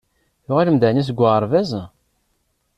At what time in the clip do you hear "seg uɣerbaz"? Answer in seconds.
1.07-1.71